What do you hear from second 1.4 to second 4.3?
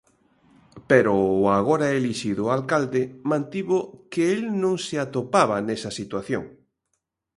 o agora elixido alcalde, mantivo que